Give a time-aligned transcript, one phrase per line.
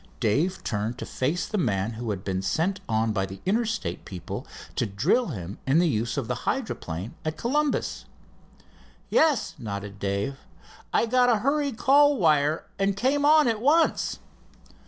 [0.19, 4.47] Dave turned to face the man who had been sent on by the Interstate people
[4.75, 8.05] to drill him in the use of the hydroplane at Columbus.
[9.11, 10.39] "Yes," nodded Dave,
[10.91, 14.17] "I got a hurry call wire, and came on at once."